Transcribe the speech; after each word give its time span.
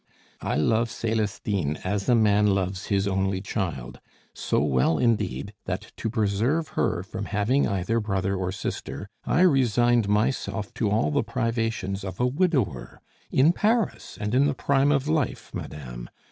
I 0.41 0.55
love 0.55 0.89
Celestine 0.89 1.75
as 1.83 2.09
a 2.09 2.15
man 2.15 2.55
loves 2.55 2.87
his 2.87 3.07
only 3.07 3.39
child 3.39 3.99
so 4.33 4.59
well 4.59 4.97
indeed, 4.97 5.53
that, 5.65 5.91
to 5.97 6.09
preserve 6.09 6.69
her 6.69 7.03
from 7.03 7.25
having 7.25 7.67
either 7.67 7.99
brother 7.99 8.35
or 8.35 8.51
sister, 8.51 9.09
I 9.25 9.41
resigned 9.41 10.09
myself 10.09 10.73
to 10.73 10.89
all 10.89 11.11
the 11.11 11.21
privations 11.21 12.03
of 12.03 12.19
a 12.19 12.25
widower 12.25 12.99
in 13.29 13.53
Paris, 13.53 14.17
and 14.19 14.33
in 14.33 14.47
the 14.47 14.55
prime 14.55 14.91
of 14.91 15.07
life, 15.07 15.51
madame. 15.53 16.09